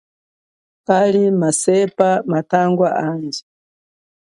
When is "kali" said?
0.87-1.23